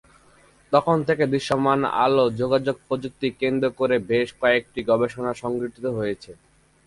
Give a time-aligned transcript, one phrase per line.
[0.73, 6.31] তখন থেকে দৃশ্যমান আলো যোগাযোগ প্রযুক্তি কেন্দ্র করে বেশ কয়েকটি গবেষণা সংগঠিত হয়েছে।